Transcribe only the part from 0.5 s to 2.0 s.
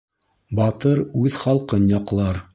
Батыр үҙ халҡын